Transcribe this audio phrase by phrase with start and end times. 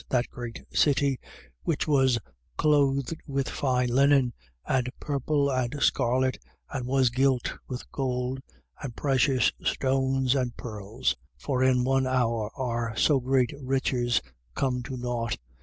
[0.09, 1.19] that great city,
[1.61, 2.17] which was
[2.57, 4.33] clothed with fine linen
[4.65, 6.39] and purple and scarlet
[6.71, 8.39] and was gilt with gold
[8.81, 11.15] and precious stones and pearls.
[11.37, 11.43] 18:17.
[11.45, 14.23] For in one hour are so great riches
[14.55, 15.37] come to nought.